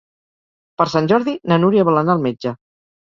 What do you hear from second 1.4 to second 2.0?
na Núria